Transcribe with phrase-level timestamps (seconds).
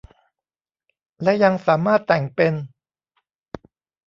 [1.23, 2.53] และยังสามารถแต่งเป็น